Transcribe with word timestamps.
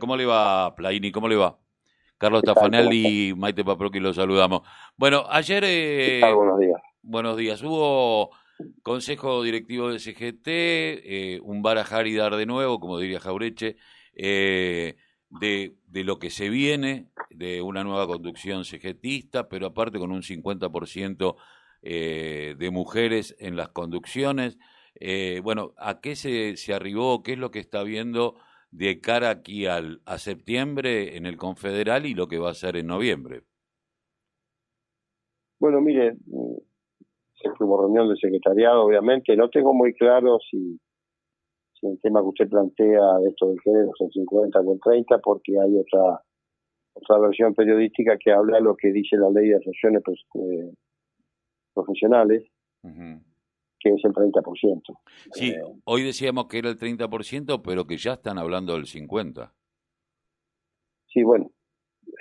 ¿cómo 0.00 0.16
le 0.16 0.26
va, 0.26 0.74
Plaini? 0.74 1.12
¿Cómo 1.12 1.28
le 1.28 1.36
va? 1.36 1.56
Carlos 2.18 2.42
Tafanelli 2.42 3.28
y 3.28 3.34
Maite 3.34 3.64
Paproqui 3.64 4.00
los 4.00 4.16
saludamos. 4.16 4.62
Bueno, 4.96 5.24
ayer... 5.30 5.62
Eh, 5.64 6.20
buenos 6.34 6.58
días. 6.58 6.82
Buenos 7.02 7.36
días. 7.36 7.62
Hubo 7.62 8.30
consejo 8.82 9.42
directivo 9.42 9.90
de 9.90 9.98
CGT, 9.98 10.46
eh, 10.46 11.40
un 11.42 11.62
barajar 11.62 12.06
y 12.06 12.14
dar 12.14 12.36
de 12.36 12.46
nuevo, 12.46 12.80
como 12.80 12.98
diría 12.98 13.20
Jaureche, 13.20 13.76
eh, 14.14 14.96
de, 15.28 15.76
de, 15.86 16.04
lo 16.04 16.18
que 16.18 16.30
se 16.30 16.50
viene, 16.50 17.06
de 17.30 17.62
una 17.62 17.84
nueva 17.84 18.06
conducción 18.06 18.64
CGTista, 18.64 19.48
pero 19.48 19.66
aparte 19.66 19.98
con 19.98 20.10
un 20.10 20.22
50% 20.22 21.36
eh, 21.82 22.54
de 22.58 22.70
mujeres 22.70 23.36
en 23.38 23.56
las 23.56 23.68
conducciones. 23.68 24.58
Bueno, 25.42 25.72
¿a 25.78 26.00
qué 26.00 26.16
se, 26.16 26.56
se 26.56 26.74
arribó? 26.74 27.22
¿Qué 27.22 27.32
es 27.32 27.38
lo 27.38 27.50
que 27.50 27.60
está 27.60 27.82
viendo 27.82 28.36
de 28.70 29.00
cara 29.00 29.30
aquí 29.30 29.66
al, 29.66 30.00
a 30.06 30.18
septiembre 30.18 31.16
en 31.16 31.26
el 31.26 31.36
Confederal 31.36 32.06
y 32.06 32.14
lo 32.14 32.28
que 32.28 32.38
va 32.38 32.50
a 32.50 32.54
ser 32.54 32.76
en 32.76 32.86
noviembre? 32.86 33.42
Bueno, 35.58 35.80
mire, 35.80 36.16
se 37.42 37.50
tuvo 37.58 37.82
reunión 37.82 38.08
del 38.08 38.18
secretariado, 38.18 38.84
obviamente. 38.84 39.36
No 39.36 39.50
tengo 39.50 39.74
muy 39.74 39.92
claro 39.94 40.38
si, 40.50 40.78
si 41.74 41.86
el 41.86 42.00
tema 42.00 42.20
que 42.20 42.28
usted 42.28 42.48
plantea 42.48 43.18
de 43.22 43.28
esto 43.28 43.48
del 43.48 43.60
género 43.60 43.90
son 43.98 44.10
50 44.10 44.60
o 44.60 44.78
30, 44.82 45.18
porque 45.18 45.52
hay 45.60 45.76
otra 45.76 46.22
otra 46.92 47.18
versión 47.18 47.54
periodística 47.54 48.16
que 48.18 48.32
habla 48.32 48.56
de 48.56 48.62
lo 48.62 48.76
que 48.76 48.92
dice 48.92 49.16
la 49.16 49.30
ley 49.30 49.48
de 49.48 49.56
asociaciones 49.56 50.02
pues, 50.04 50.20
eh, 50.34 50.72
profesionales, 51.72 52.44
que 53.80 53.90
es 53.94 54.04
el 54.04 54.12
30%. 54.12 54.82
Sí, 55.32 55.50
eh, 55.50 55.62
hoy 55.84 56.02
decíamos 56.02 56.46
que 56.46 56.58
era 56.58 56.68
el 56.68 56.78
30%, 56.78 57.62
pero 57.64 57.86
que 57.86 57.96
ya 57.96 58.12
están 58.12 58.38
hablando 58.38 58.74
del 58.74 58.84
50%. 58.84 59.50
Sí, 61.12 61.24
bueno, 61.24 61.50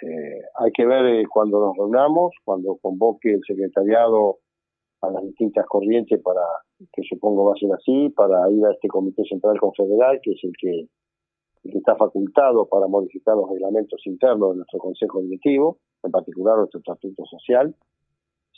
eh, 0.01 0.41
hay 0.55 0.71
que 0.71 0.85
ver 0.85 1.05
eh, 1.05 1.23
cuando 1.31 1.59
nos 1.59 1.77
reunamos, 1.77 2.33
cuando 2.43 2.77
convoque 2.81 3.33
el 3.33 3.41
secretariado 3.45 4.39
a 5.01 5.11
las 5.11 5.23
distintas 5.23 5.65
corrientes 5.67 6.19
para, 6.21 6.41
que 6.91 7.03
supongo 7.03 7.45
va 7.45 7.53
a 7.53 7.59
ser 7.59 7.71
así, 7.73 8.09
para 8.09 8.49
ir 8.49 8.65
a 8.65 8.71
este 8.71 8.87
Comité 8.87 9.23
Central 9.25 9.59
Confederal, 9.59 10.19
que 10.21 10.31
es 10.31 10.43
el 10.43 10.53
que, 10.59 10.87
el 11.63 11.71
que 11.71 11.77
está 11.77 11.95
facultado 11.95 12.67
para 12.67 12.87
modificar 12.87 13.35
los 13.35 13.49
reglamentos 13.49 14.01
internos 14.05 14.51
de 14.51 14.57
nuestro 14.57 14.79
Consejo 14.79 15.21
Directivo, 15.21 15.77
en 16.03 16.11
particular 16.11 16.57
nuestro 16.57 16.79
Estatuto 16.79 17.25
Social, 17.25 17.75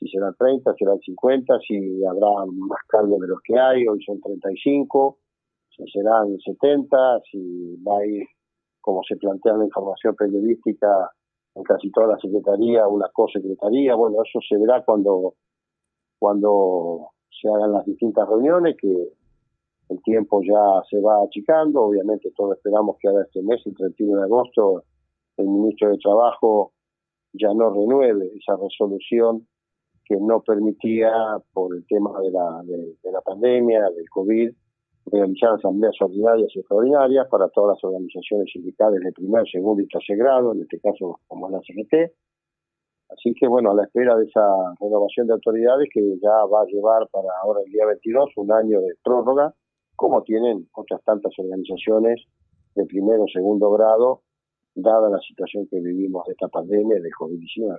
si 0.01 0.07
será 0.09 0.33
30, 0.33 0.73
será 0.79 0.97
50, 0.97 1.59
si 1.59 2.03
habrá 2.05 2.27
más 2.47 2.79
cargos 2.87 3.19
de 3.19 3.27
los 3.27 3.39
que 3.43 3.57
hay, 3.57 3.87
hoy 3.87 4.03
son 4.03 4.19
35, 4.19 5.17
si 5.69 5.83
serán 5.91 6.39
70, 6.39 7.21
si 7.31 7.75
va 7.87 7.99
a 7.99 8.05
ir, 8.07 8.25
como 8.81 9.03
se 9.07 9.15
plantea 9.15 9.53
en 9.53 9.59
la 9.59 9.65
información 9.65 10.15
periodística, 10.15 10.87
en 11.53 11.63
casi 11.63 11.91
toda 11.91 12.07
la 12.07 12.17
secretaría, 12.17 12.87
una 12.87 13.09
co-secretaría, 13.13 13.93
bueno, 13.93 14.17
eso 14.25 14.39
se 14.47 14.57
verá 14.57 14.83
cuando, 14.83 15.35
cuando 16.17 17.09
se 17.29 17.47
hagan 17.47 17.73
las 17.73 17.85
distintas 17.85 18.27
reuniones, 18.27 18.77
que 18.81 19.07
el 19.89 20.01
tiempo 20.01 20.41
ya 20.41 20.81
se 20.89 20.99
va 20.99 21.21
achicando, 21.23 21.83
obviamente 21.83 22.31
todos 22.35 22.57
esperamos 22.57 22.95
que 22.99 23.07
haga 23.07 23.21
este 23.21 23.43
mes, 23.43 23.61
el 23.67 23.75
31 23.75 24.17
de 24.17 24.23
agosto, 24.23 24.83
el 25.37 25.47
ministro 25.47 25.89
de 25.89 25.97
Trabajo 25.99 26.71
ya 27.33 27.53
no 27.53 27.69
renueve 27.69 28.31
esa 28.35 28.57
resolución 28.57 29.47
que 30.05 30.15
no 30.17 30.41
permitía, 30.41 31.11
por 31.53 31.75
el 31.75 31.85
tema 31.87 32.19
de 32.21 32.31
la, 32.31 32.61
de, 32.63 33.11
la 33.11 33.21
pandemia, 33.21 33.89
del 33.89 34.09
COVID, 34.09 34.51
realizar 35.05 35.53
asambleas 35.53 35.95
ordinarias 35.99 36.49
y 36.55 36.59
extraordinarias 36.59 37.27
para 37.29 37.49
todas 37.49 37.75
las 37.75 37.83
organizaciones 37.83 38.49
sindicales 38.51 39.01
de 39.03 39.11
primer, 39.11 39.47
segundo 39.49 39.81
y 39.81 39.87
tercer 39.87 40.17
grado, 40.17 40.53
en 40.53 40.61
este 40.61 40.79
caso 40.79 41.19
como 41.27 41.49
la 41.49 41.59
CGT. 41.59 42.11
Así 43.09 43.33
que, 43.33 43.47
bueno, 43.47 43.71
a 43.71 43.75
la 43.75 43.83
espera 43.83 44.15
de 44.15 44.25
esa 44.25 44.45
renovación 44.79 45.27
de 45.27 45.33
autoridades 45.33 45.89
que 45.93 46.01
ya 46.21 46.45
va 46.45 46.61
a 46.61 46.65
llevar 46.65 47.07
para 47.09 47.27
ahora 47.43 47.61
el 47.65 47.71
día 47.71 47.85
22 47.85 48.29
un 48.37 48.51
año 48.53 48.79
de 48.79 48.93
prórroga, 49.03 49.53
como 49.95 50.23
tienen 50.23 50.67
otras 50.73 51.03
tantas 51.03 51.33
organizaciones 51.37 52.23
de 52.75 52.85
primero 52.85 53.23
o 53.23 53.27
segundo 53.27 53.69
grado, 53.71 54.21
dada 54.75 55.09
la 55.09 55.19
situación 55.19 55.67
que 55.69 55.79
vivimos 55.79 56.25
de 56.25 56.33
esta 56.33 56.47
pandemia 56.47 56.99
de 57.01 57.09
COVID-19. 57.09 57.77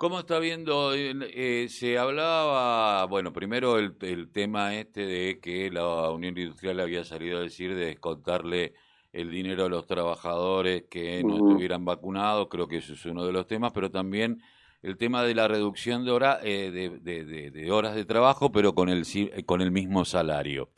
¿Cómo 0.00 0.20
está 0.20 0.38
viendo? 0.38 0.94
Eh, 0.94 1.66
se 1.68 1.98
hablaba, 1.98 3.04
bueno, 3.04 3.34
primero 3.34 3.78
el, 3.78 4.30
tema 4.32 4.74
este 4.74 5.04
de 5.04 5.40
que 5.40 5.70
la 5.70 6.08
Unión 6.08 6.38
Industrial 6.38 6.80
había 6.80 7.04
salido 7.04 7.36
a 7.36 7.42
decir 7.42 7.74
de 7.74 7.84
descontarle 7.84 8.72
el 9.12 9.30
dinero 9.30 9.66
a 9.66 9.68
los 9.68 9.86
trabajadores 9.86 10.84
que 10.90 11.22
no 11.22 11.34
estuvieran 11.34 11.84
vacunados, 11.84 12.48
creo 12.48 12.66
que 12.66 12.78
eso 12.78 12.94
es 12.94 13.04
uno 13.04 13.26
de 13.26 13.32
los 13.32 13.46
temas, 13.46 13.72
pero 13.74 13.90
también 13.90 14.40
el 14.80 14.96
tema 14.96 15.22
de 15.22 15.34
la 15.34 15.48
reducción 15.48 16.06
de, 16.06 16.12
hora, 16.12 16.40
eh, 16.42 16.70
de, 17.02 17.70
horas 17.70 17.94
de 17.94 18.06
trabajo, 18.06 18.50
pero 18.50 18.74
con 18.74 18.88
el, 18.88 19.04
con 19.44 19.60
el 19.60 19.70
mismo 19.70 20.06
salario. 20.06 20.70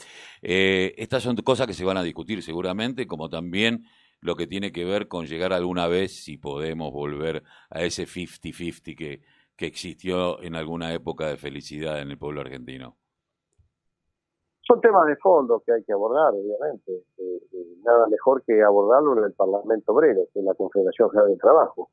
Eh, 0.43 0.95
estas 0.99 1.23
son 1.23 1.37
cosas 1.37 1.69
que 1.69 1.75
se 1.75 1.85
van 1.85 1.97
a 1.97 2.03
discutir 2.03 2.43
seguramente, 2.43 3.07
como 3.07 3.29
también 3.29 3.85
lo 4.23 4.37
que 4.37 4.47
tiene 4.47 4.73
que 4.73 4.85
ver 4.85 5.09
con 5.09 5.27
llegar 5.27 5.53
alguna 5.53 5.89
vez, 5.89 6.25
si 6.25 6.39
podemos 6.39 6.93
volver 6.93 7.43
a 7.71 7.83
ese 7.83 8.05
50-50 8.05 8.97
que, 8.97 9.21
que 9.57 9.67
existió 9.67 10.41
en 10.41 10.55
alguna 10.55 10.95
época 10.95 11.27
de 11.27 11.37
felicidad 11.37 12.01
en 12.01 12.11
el 12.11 12.19
pueblo 12.19 12.41
argentino? 12.41 12.97
Son 14.63 14.81
temas 14.81 15.07
de 15.09 15.17
fondo 15.17 15.61
que 15.67 15.73
hay 15.73 15.83
que 15.83 15.93
abordar, 15.93 16.33
obviamente. 16.35 16.93
Eh, 17.19 17.41
eh, 17.53 17.67
nada 17.85 18.07
mejor 18.07 18.45
que 18.45 18.63
abordarlo 18.63 19.19
en 19.19 19.25
el 19.25 19.33
Parlamento 19.33 19.93
Obrero, 19.93 20.23
en 20.35 20.45
la 20.45 20.55
Confederación 20.55 21.11
General 21.11 21.31
del 21.31 21.41
Trabajo. 21.41 21.91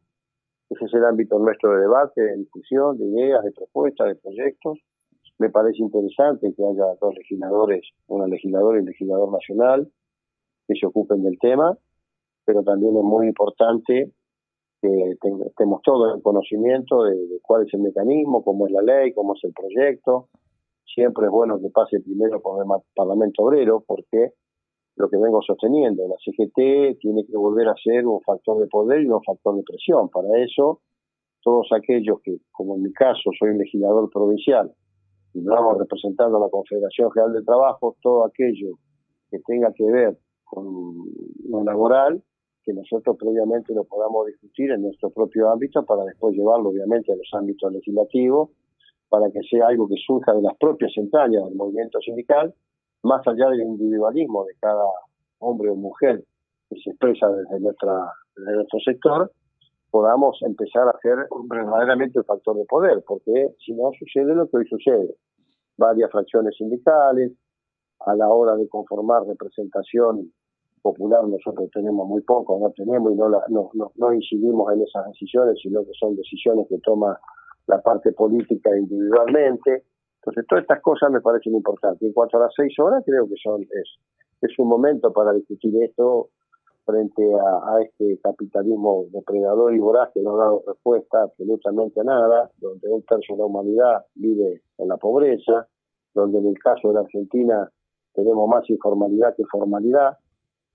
Ese 0.70 0.86
es 0.86 0.94
el 0.94 1.04
ámbito 1.06 1.40
nuestro 1.40 1.74
de 1.74 1.82
debate, 1.82 2.22
de 2.22 2.38
discusión, 2.38 2.96
de 3.00 3.06
ideas, 3.06 3.44
de 3.44 3.52
propuestas, 3.54 4.08
de 4.08 4.16
proyectos. 4.16 4.78
Me 5.40 5.50
parece 5.50 5.80
interesante 5.80 6.54
que 6.56 6.64
haya 6.64 6.94
dos 7.02 7.16
legisladores, 7.16 7.90
una 8.06 8.28
legisladora 8.28 8.78
y 8.78 8.82
un 8.82 8.88
legislador 8.88 9.32
nacional, 9.32 9.92
que 10.68 10.76
se 10.76 10.86
ocupen 10.86 11.24
del 11.24 11.40
tema 11.40 11.76
pero 12.50 12.64
también 12.64 12.98
es 12.98 13.04
muy 13.04 13.28
importante 13.28 14.12
que 14.82 15.12
estemos 15.46 15.84
todos 15.84 16.16
en 16.16 16.22
conocimiento 16.22 17.04
de, 17.04 17.38
cuál 17.44 17.68
es 17.68 17.74
el 17.76 17.82
mecanismo, 17.82 18.44
cómo 18.44 18.66
es 18.66 18.74
la 18.74 18.82
ley, 18.82 19.14
cómo 19.14 19.36
es 19.36 19.44
el 19.44 19.54
proyecto. 19.54 20.30
Siempre 20.84 21.28
es 21.28 21.32
bueno 21.32 21.60
que 21.60 21.70
pase 21.70 22.00
primero 22.00 22.42
por 22.42 22.64
el 22.64 22.68
Parlamento 22.96 23.44
Obrero, 23.44 23.84
porque 23.86 24.32
lo 24.96 25.08
que 25.10 25.18
vengo 25.18 25.44
sosteniendo, 25.44 26.08
la 26.08 26.16
CGT 26.16 26.98
tiene 27.00 27.24
que 27.24 27.38
volver 27.38 27.68
a 27.68 27.76
ser 27.76 28.08
un 28.08 28.20
factor 28.22 28.58
de 28.60 28.66
poder 28.66 29.04
y 29.04 29.10
un 29.10 29.22
factor 29.24 29.56
de 29.56 29.62
presión. 29.62 30.10
Para 30.10 30.44
eso, 30.44 30.82
todos 31.44 31.68
aquellos 31.72 32.20
que, 32.24 32.38
como 32.52 32.78
en 32.78 32.82
mi 32.82 32.92
caso, 32.94 33.30
soy 33.38 33.50
un 33.50 33.60
legislador 33.60 34.10
provincial 34.10 34.74
y 35.36 35.42
vamos 35.44 35.78
representando 35.78 36.38
a 36.38 36.40
la 36.40 36.50
Confederación 36.50 37.12
General 37.12 37.32
de 37.32 37.44
Trabajo, 37.44 37.96
todo 38.02 38.26
aquello 38.26 38.80
que 39.30 39.38
tenga 39.46 39.72
que 39.72 39.86
ver 39.86 40.18
con 40.46 40.66
lo 41.48 41.64
laboral, 41.64 42.24
que 42.70 42.76
nosotros 42.76 43.18
previamente 43.18 43.74
lo 43.74 43.84
podamos 43.84 44.28
discutir 44.28 44.70
en 44.70 44.84
nuestro 44.84 45.10
propio 45.10 45.50
ámbito 45.50 45.84
para 45.84 46.04
después 46.04 46.36
llevarlo 46.36 46.70
obviamente 46.70 47.12
a 47.12 47.16
los 47.16 47.28
ámbitos 47.34 47.74
legislativos, 47.74 48.52
para 49.10 49.32
que 49.32 49.40
sea 49.50 49.68
algo 49.68 49.88
que 49.88 49.96
surja 50.06 50.34
de 50.34 50.44
las 50.44 50.56
propias 50.58 50.96
entrañas 50.96 51.46
del 51.46 51.56
movimiento 51.56 52.00
sindical, 52.00 52.54
más 53.02 53.28
allá 53.28 53.50
del 53.50 53.62
individualismo 53.62 54.46
de 54.46 54.54
cada 54.60 54.84
hombre 55.40 55.72
o 55.72 55.76
mujer 55.76 56.24
que 56.70 56.80
se 56.80 56.92
expresa 56.92 57.28
desde, 57.30 57.60
nuestra, 57.60 58.14
desde 58.36 58.54
nuestro 58.54 58.80
sector, 58.82 59.32
podamos 59.90 60.38
empezar 60.44 60.88
a 60.88 61.00
ser 61.02 61.28
verdaderamente 61.50 62.20
un 62.20 62.26
factor 62.26 62.56
de 62.56 62.66
poder, 62.66 63.04
porque 63.08 63.56
si 63.66 63.74
no 63.74 63.90
sucede 63.98 64.36
lo 64.36 64.48
que 64.48 64.58
hoy 64.58 64.68
sucede. 64.68 65.16
Varias 65.76 66.12
fracciones 66.12 66.56
sindicales, 66.56 67.32
a 68.02 68.14
la 68.14 68.30
hora 68.30 68.56
de 68.56 68.70
conformar 68.70 69.24
representación 69.26 70.32
popular 70.82 71.24
nosotros 71.28 71.70
tenemos 71.74 72.08
muy 72.08 72.22
poco, 72.22 72.60
no 72.60 72.72
tenemos 72.72 73.12
y 73.12 73.16
no, 73.16 73.30
no, 73.30 73.92
no, 73.96 74.14
incidimos 74.14 74.72
en 74.74 74.82
esas 74.82 75.06
decisiones, 75.08 75.58
sino 75.62 75.84
que 75.84 75.92
son 76.00 76.16
decisiones 76.16 76.68
que 76.68 76.78
toma 76.80 77.20
la 77.68 77.82
parte 77.82 78.12
política 78.14 78.76
individualmente. 78.78 79.84
Entonces, 80.22 80.46
todas 80.48 80.64
estas 80.64 80.82
cosas 80.82 81.12
me 81.12 81.22
parecen 81.22 81.56
importantes. 81.56 82.02
En 82.02 82.14
cuanto 82.14 82.38
a 82.38 82.42
las 82.42 82.54
seis 82.56 82.78
horas, 82.80 83.04
creo 83.06 83.28
que 83.28 83.36
son 83.42 83.62
es, 83.62 84.00
es 84.42 84.60
un 84.60 84.68
momento 84.68 85.14
para 85.14 85.34
discutir 85.34 85.82
esto 85.84 86.30
frente 86.86 87.24
a, 87.34 87.76
a, 87.76 87.82
este 87.84 88.20
capitalismo 88.22 89.06
depredador 89.12 89.74
y 89.76 89.80
voraz 89.80 90.10
que 90.14 90.22
no 90.22 90.36
ha 90.36 90.46
dado 90.46 90.64
respuesta 90.66 91.22
absolutamente 91.22 92.00
a 92.02 92.04
nada, 92.04 92.50
donde 92.58 92.90
un 92.90 93.04
tercio 93.04 93.36
de 93.36 93.40
la 93.40 93.46
humanidad 93.46 94.06
vive 94.16 94.62
en 94.78 94.88
la 94.88 94.98
pobreza, 94.98 95.68
donde 96.14 96.40
en 96.40 96.48
el 96.48 96.58
caso 96.58 96.88
de 96.88 96.96
la 96.96 97.02
Argentina 97.02 97.70
tenemos 98.14 98.50
más 98.50 98.70
informalidad 98.70 99.36
que 99.36 99.46
formalidad, 99.46 100.18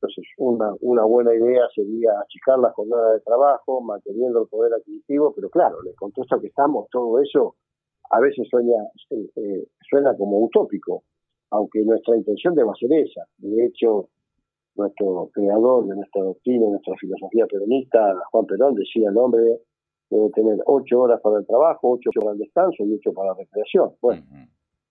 entonces, 0.04 0.24
una, 0.36 0.74
una 0.80 1.04
buena 1.04 1.34
idea 1.34 1.62
sería 1.74 2.12
achicar 2.20 2.58
la 2.58 2.70
jornada 2.72 3.14
de 3.14 3.20
trabajo, 3.20 3.80
manteniendo 3.80 4.42
el 4.42 4.48
poder 4.48 4.74
adquisitivo, 4.74 5.32
pero 5.34 5.48
claro, 5.48 5.78
en 5.82 5.88
el 5.88 5.94
contexto 5.94 6.40
que 6.40 6.48
estamos, 6.48 6.88
todo 6.90 7.20
eso 7.20 7.56
a 8.10 8.20
veces 8.20 8.46
suena, 8.50 8.84
eh, 9.10 9.26
eh, 9.36 9.66
suena 9.88 10.14
como 10.16 10.38
utópico, 10.40 11.04
aunque 11.50 11.82
nuestra 11.84 12.16
intención 12.16 12.54
debe 12.54 12.70
ser 12.78 12.92
esa. 12.92 13.24
De 13.38 13.64
hecho, 13.64 14.08
nuestro 14.76 15.30
creador 15.32 15.86
de 15.86 15.96
nuestra 15.96 16.22
doctrina, 16.22 16.66
de 16.66 16.72
nuestra 16.72 16.94
filosofía 16.96 17.46
peronista, 17.46 18.14
Juan 18.30 18.46
Perón, 18.46 18.74
decía 18.74 19.08
el 19.08 19.16
hombre 19.16 19.60
debe 20.10 20.30
tener 20.30 20.58
ocho 20.66 21.00
horas 21.00 21.20
para 21.22 21.38
el 21.38 21.46
trabajo, 21.46 21.92
ocho 21.92 22.10
para 22.20 22.32
el 22.32 22.38
descanso 22.38 22.84
y 22.84 22.94
ocho 22.94 23.12
para 23.14 23.28
la 23.28 23.34
recreación. 23.34 23.92
Bueno, 24.02 24.22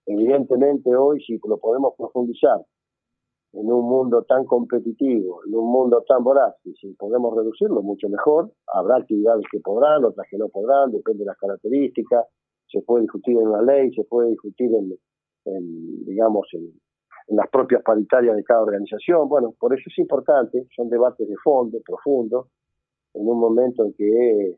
evidentemente 0.08 0.94
hoy 0.96 1.24
si 1.24 1.40
lo 1.48 1.58
podemos 1.58 1.94
profundizar 1.96 2.66
en 3.54 3.72
un 3.72 3.88
mundo 3.88 4.24
tan 4.24 4.46
competitivo, 4.46 5.42
en 5.46 5.56
un 5.56 5.72
mundo 5.72 6.04
tan 6.08 6.24
voraz, 6.24 6.56
y 6.64 6.74
si 6.74 6.94
podemos 6.94 7.36
reducirlo, 7.36 7.84
mucho 7.84 8.10
mejor. 8.10 8.52
Habrá 8.74 8.98
actividades 8.98 9.46
que 9.52 9.60
podrán, 9.60 10.04
otras 10.04 10.28
que 10.30 10.38
no 10.38 10.50
podrán, 10.50 10.92
depende 10.92 11.20
de 11.20 11.28
las 11.28 11.38
características. 11.38 12.26
Se 12.68 12.82
puede 12.82 13.04
discutir 13.04 13.38
en 13.38 13.52
la 13.52 13.62
ley, 13.62 13.94
se 13.94 14.04
puede 14.06 14.32
discutir 14.32 14.72
en, 14.74 16.06
digamos, 16.06 16.48
en, 16.54 16.74
las 17.28 17.48
propias 17.50 17.84
paritarias 17.84 18.36
de 18.36 18.44
cada 18.44 18.62
organización. 18.62 19.30
Bueno, 19.30 19.54
por 19.58 19.74
eso 19.74 19.84
es 19.86 19.98
importante, 20.00 20.68
son 20.76 20.90
debates 20.90 21.28
de 21.28 21.36
fondo, 21.44 21.80
profundos, 21.86 22.48
en 23.14 23.28
un 23.28 23.40
momento 23.40 23.86
en 23.86 23.94
que 23.94 24.58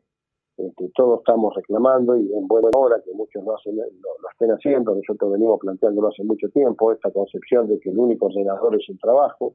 este, 0.56 0.90
todos 0.94 1.18
estamos 1.18 1.54
reclamando 1.54 2.16
y 2.16 2.32
en 2.32 2.46
buena 2.46 2.70
hora 2.74 2.96
que 3.04 3.12
muchos 3.12 3.44
lo, 3.44 3.56
hacen, 3.56 3.76
lo, 3.76 4.30
estén 4.32 4.50
haciendo, 4.50 4.94
nosotros 4.94 5.32
venimos 5.32 5.60
planteándolo 5.60 6.08
hace 6.08 6.24
mucho 6.24 6.48
tiempo, 6.48 6.92
esta 6.92 7.10
concepción 7.10 7.68
de 7.68 7.78
que 7.78 7.90
el 7.90 7.98
único 7.98 8.26
ordenador 8.26 8.74
es 8.74 8.88
el 8.88 8.98
trabajo, 8.98 9.54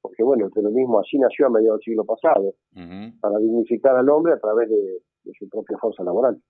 porque 0.00 0.24
bueno, 0.24 0.46
el 0.46 0.50
peronismo 0.50 0.98
así 0.98 1.18
nació 1.18 1.46
a 1.46 1.50
mediados 1.50 1.78
del 1.78 1.84
siglo 1.84 2.04
pasado, 2.04 2.54
para 3.20 3.38
dignificar 3.38 3.96
al 3.96 4.08
hombre 4.08 4.32
a 4.32 4.40
través 4.40 4.68
de, 4.68 5.02
su 5.38 5.48
propia 5.48 5.78
fuerza 5.78 6.02
laboral. 6.02 6.42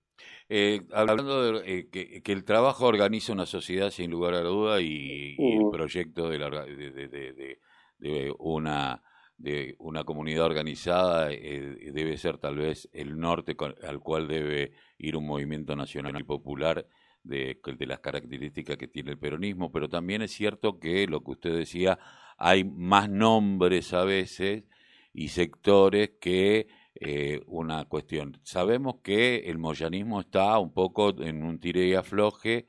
Eh, 0.49 0.81
hablando 0.91 1.51
de 1.51 1.79
eh, 1.79 1.89
que, 2.23 2.31
el 2.31 2.43
trabajo 2.43 2.87
organiza 2.87 3.33
una 3.33 3.45
sociedad 3.45 3.91
sin 3.91 4.09
lugar 4.09 4.33
a 4.33 4.41
duda 4.41 4.81
y, 4.81 5.35
el 5.37 5.69
proyecto 5.69 6.29
de, 6.29 6.39
la, 6.39 6.49
de, 6.49 7.59
de 7.99 8.33
una 8.39 9.03
de 9.41 9.75
una 9.79 10.03
comunidad 10.03 10.45
organizada 10.45 11.31
eh, 11.31 11.91
debe 11.93 12.17
ser 12.17 12.37
tal 12.37 12.57
vez 12.57 12.87
el 12.93 13.19
norte 13.19 13.55
al 13.83 13.99
cual 13.99 14.27
debe 14.27 14.71
ir 14.99 15.17
un 15.17 15.25
movimiento 15.25 15.75
nacional 15.75 16.19
y 16.19 16.23
popular 16.23 16.85
de, 17.23 17.59
de, 17.77 17.85
las 17.85 17.99
características 17.99 18.77
que 18.77 18.87
tiene 18.87 19.11
el 19.11 19.17
peronismo, 19.17 19.71
pero 19.71 19.89
también 19.89 20.21
es 20.21 20.31
cierto 20.31 20.79
que 20.79 21.07
lo 21.07 21.23
que 21.23 21.31
usted 21.31 21.55
decía, 21.55 21.97
hay 22.37 22.63
más 22.63 23.09
nombres 23.09 23.93
a 23.93 24.03
veces 24.03 24.63
y 25.13 25.29
sectores 25.29 26.11
que 26.19 26.67
eh, 26.95 27.41
una 27.47 27.85
cuestión. 27.85 28.39
Sabemos 28.43 28.97
que 29.03 29.37
el 29.49 29.57
moyanismo 29.57 30.21
está 30.21 30.57
un 30.59 30.73
poco 30.73 31.09
en 31.21 31.43
un 31.43 31.59
tire 31.59 31.87
y 31.87 31.93
afloje 31.95 32.67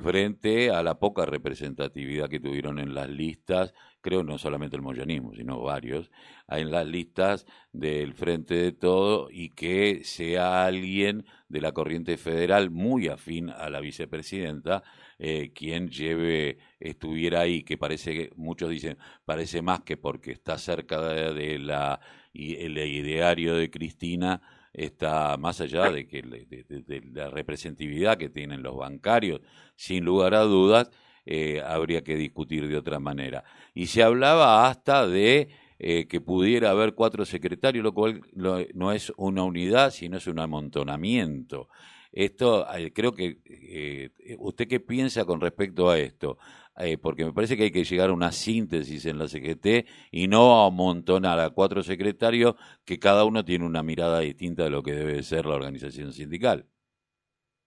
frente 0.00 0.70
a 0.70 0.82
la 0.82 0.98
poca 0.98 1.26
representatividad 1.26 2.28
que 2.28 2.40
tuvieron 2.40 2.78
en 2.78 2.94
las 2.94 3.08
listas, 3.08 3.74
creo 4.00 4.22
no 4.22 4.38
solamente 4.38 4.76
el 4.76 4.82
moyanismo, 4.82 5.34
sino 5.34 5.60
varios, 5.60 6.10
en 6.48 6.70
las 6.70 6.86
listas 6.86 7.46
del 7.72 8.14
Frente 8.14 8.54
de 8.54 8.72
Todo 8.72 9.28
y 9.30 9.50
que 9.50 10.02
sea 10.04 10.64
alguien 10.64 11.24
de 11.48 11.60
la 11.60 11.72
corriente 11.72 12.16
federal 12.16 12.70
muy 12.70 13.08
afín 13.08 13.50
a 13.50 13.70
la 13.70 13.80
vicepresidenta 13.80 14.82
eh, 15.24 15.52
quien 15.54 15.88
lleve, 15.88 16.58
estuviera 16.80 17.42
ahí, 17.42 17.62
que 17.62 17.78
parece 17.78 18.12
que 18.12 18.30
muchos 18.34 18.70
dicen, 18.70 18.98
parece 19.24 19.62
más 19.62 19.82
que 19.82 19.96
porque 19.96 20.32
está 20.32 20.58
cerca 20.58 21.00
de, 21.00 21.60
la, 21.60 22.00
ideario 22.32 23.54
de 23.54 23.70
Cristina, 23.70 24.42
está 24.72 25.36
más 25.36 25.60
allá 25.60 25.90
de 25.90 26.06
que 26.06 26.22
de, 26.22 27.02
la 27.12 27.30
representatividad 27.30 28.16
que 28.16 28.28
tienen 28.28 28.62
los 28.62 28.76
bancarios, 28.76 29.40
sin 29.76 30.04
lugar 30.04 30.34
a 30.34 30.42
dudas, 30.42 30.90
eh, 31.24 31.62
habría 31.64 32.02
que 32.02 32.16
discutir 32.16 32.68
de 32.68 32.76
otra 32.76 32.98
manera. 32.98 33.44
Y 33.74 33.86
se 33.86 34.02
hablaba 34.02 34.68
hasta 34.68 35.06
de 35.06 35.48
eh, 35.78 36.06
que 36.08 36.20
pudiera 36.20 36.70
haber 36.70 36.94
cuatro 36.94 37.24
secretarios, 37.24 37.84
lo 37.84 37.92
cual 37.92 38.22
no 38.34 38.92
es 38.92 39.12
una 39.16 39.42
unidad, 39.42 39.90
sino 39.90 40.16
es 40.16 40.26
un 40.26 40.38
amontonamiento. 40.38 41.68
Esto, 42.12 42.66
eh, 42.76 42.92
creo 42.94 43.12
que, 43.12 44.12
¿usted 44.38 44.68
qué 44.68 44.80
piensa 44.80 45.24
con 45.24 45.40
respecto 45.40 45.88
a 45.88 45.98
esto? 45.98 46.36
Eh, 46.78 46.96
porque 46.96 47.24
me 47.24 47.32
parece 47.32 47.56
que 47.56 47.64
hay 47.64 47.70
que 47.70 47.84
llegar 47.84 48.08
a 48.08 48.14
una 48.14 48.32
síntesis 48.32 49.04
en 49.04 49.18
la 49.18 49.28
CGT 49.28 49.86
y 50.10 50.26
no 50.26 50.64
amontonar 50.64 51.38
a 51.38 51.50
cuatro 51.50 51.82
secretarios 51.82 52.54
que 52.86 52.98
cada 52.98 53.26
uno 53.26 53.44
tiene 53.44 53.66
una 53.66 53.82
mirada 53.82 54.20
distinta 54.20 54.64
de 54.64 54.70
lo 54.70 54.82
que 54.82 54.92
debe 54.92 55.22
ser 55.22 55.44
la 55.44 55.54
organización 55.54 56.12
sindical. 56.12 56.64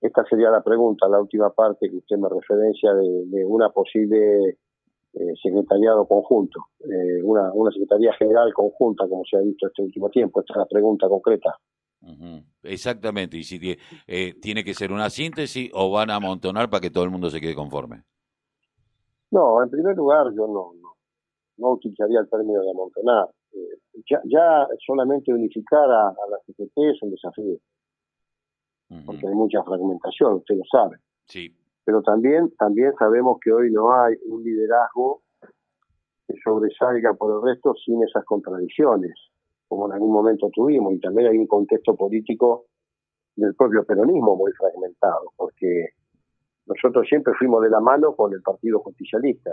Esta 0.01 0.25
sería 0.25 0.49
la 0.49 0.63
pregunta, 0.63 1.07
la 1.07 1.21
última 1.21 1.51
parte 1.51 1.89
que 1.89 1.97
usted 1.97 2.17
me 2.17 2.29
referencia 2.29 2.93
de, 2.93 3.45
una 3.45 3.69
posible 3.69 4.57
eh, 5.13 5.33
secretariado 5.41 6.07
conjunto, 6.07 6.65
eh, 6.79 7.21
una, 7.23 7.53
una 7.53 7.71
secretaría 7.71 8.13
general 8.13 8.53
conjunta, 8.53 9.07
como 9.07 9.23
se 9.23 9.37
ha 9.37 9.41
visto 9.41 9.67
este 9.67 9.83
último 9.83 10.09
tiempo. 10.09 10.39
Esta 10.39 10.53
es 10.53 10.57
la 10.57 10.65
pregunta 10.65 11.07
concreta. 11.07 11.55
Exactamente, 12.63 13.37
y 13.37 13.43
si 13.43 13.59
tiene 14.41 14.63
que 14.63 14.73
ser 14.73 14.91
una 14.91 15.09
síntesis 15.09 15.71
o 15.73 15.91
van 15.91 16.09
a 16.09 16.15
amontonar 16.15 16.69
para 16.69 16.81
que 16.81 16.91
todo 16.91 17.03
el 17.03 17.09
mundo 17.09 17.29
se 17.29 17.41
quede 17.41 17.55
conforme. 17.55 18.03
No, 19.31 19.61
en 19.61 19.69
primer 19.69 19.95
lugar 19.95 20.27
yo 20.35 20.47
no, 20.47 20.73
no, 21.57 21.71
utilizaría 21.71 22.19
el 22.19 22.29
término 22.29 22.61
de 22.61 22.71
amontonar. 22.71 23.27
Eh, 23.51 24.01
ya, 24.09 24.21
ya, 24.25 24.67
solamente 24.85 25.33
unificar 25.33 25.89
a, 25.89 26.13
la 26.29 26.37
CGT 26.45 26.77
es 26.77 27.01
un 27.01 27.11
desafío, 27.11 27.57
porque 29.05 29.27
hay 29.27 29.33
mucha 29.33 29.63
fragmentación, 29.63 30.35
usted 30.35 30.55
lo 30.55 30.63
sabe. 30.71 30.97
Sí. 31.25 31.53
Pero 31.83 32.01
también, 32.01 32.51
también 32.57 32.93
sabemos 32.97 33.37
que 33.43 33.51
hoy 33.51 33.71
no 33.71 33.91
hay 33.91 34.15
un 34.25 34.43
liderazgo 34.43 35.21
que 36.27 36.35
sobresalga 36.43 37.13
por 37.13 37.35
el 37.35 37.53
resto 37.53 37.73
sin 37.85 38.03
esas 38.03 38.23
contradicciones, 38.25 39.13
como 39.67 39.87
en 39.87 39.93
algún 39.93 40.11
momento 40.11 40.49
tuvimos, 40.53 40.93
y 40.93 40.99
también 40.99 41.29
hay 41.29 41.37
un 41.37 41.47
contexto 41.47 41.95
político 41.95 42.65
del 43.35 43.55
propio 43.55 43.83
peronismo 43.83 44.35
muy 44.35 44.51
fragmentado, 44.53 45.31
porque 45.35 45.89
nosotros 46.65 47.05
siempre 47.07 47.33
fuimos 47.37 47.61
de 47.63 47.69
la 47.69 47.79
mano 47.79 48.15
con 48.15 48.33
el 48.33 48.41
Partido 48.41 48.79
Justicialista. 48.79 49.51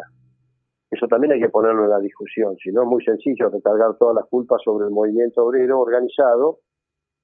Eso 0.91 1.07
también 1.07 1.33
hay 1.33 1.41
que 1.41 1.49
ponerlo 1.49 1.85
en 1.85 1.91
la 1.91 1.99
discusión, 1.99 2.57
si 2.57 2.71
no 2.71 2.83
es 2.83 2.89
muy 2.89 3.05
sencillo 3.05 3.49
recargar 3.49 3.97
todas 3.99 4.15
las 4.15 4.27
culpas 4.27 4.61
sobre 4.63 4.87
el 4.87 4.91
movimiento 4.91 5.45
obrero 5.45 5.81
organizado 5.81 6.59